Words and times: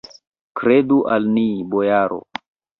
Kredu 0.61 0.97
al 1.17 1.29
ni, 1.37 1.45
bojaro! 1.77 2.21